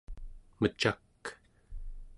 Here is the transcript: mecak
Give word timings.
mecak 0.59 1.15